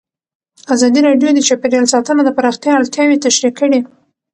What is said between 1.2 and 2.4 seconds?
د چاپیریال ساتنه د